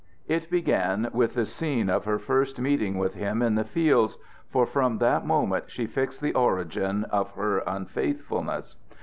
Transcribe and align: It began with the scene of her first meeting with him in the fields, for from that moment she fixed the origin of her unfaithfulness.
It 0.27 0.49
began 0.49 1.11
with 1.13 1.35
the 1.35 1.45
scene 1.45 1.87
of 1.87 2.05
her 2.05 2.17
first 2.17 2.59
meeting 2.59 2.97
with 2.97 3.13
him 3.13 3.43
in 3.43 3.53
the 3.53 3.63
fields, 3.63 4.17
for 4.49 4.65
from 4.65 4.97
that 4.97 5.27
moment 5.27 5.69
she 5.69 5.85
fixed 5.85 6.21
the 6.21 6.33
origin 6.33 7.03
of 7.11 7.29
her 7.35 7.59
unfaithfulness. 7.67 8.77